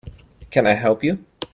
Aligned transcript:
Can 0.49 0.65
I 0.65 0.73
help 0.73 1.03
you? 1.03 1.23